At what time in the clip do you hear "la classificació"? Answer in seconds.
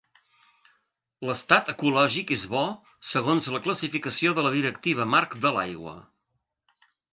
3.57-4.35